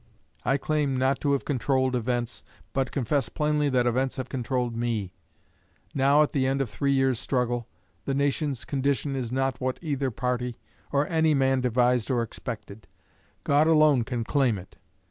[0.43, 5.13] I claim not to have controlled events, but confess plainly that events have controlled me.
[5.93, 7.67] Now, at the end of three years' struggle,
[8.05, 10.57] the nation's condition is not what either party
[10.91, 12.87] or any man devised or expected.
[13.43, 14.75] God alone can claim it.